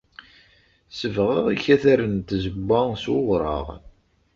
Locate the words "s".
3.01-3.05